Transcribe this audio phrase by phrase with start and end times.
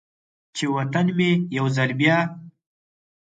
[0.55, 2.17] چې و طن مې یو ځل بیا،